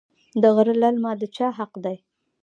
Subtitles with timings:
[0.41, 1.97] د غره للمه د چا حق دی؟